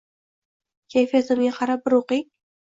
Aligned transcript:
Kayfiyatimga 0.95 1.53
qarab 1.59 1.85
bir 1.91 1.99
o’qing. 2.01 2.25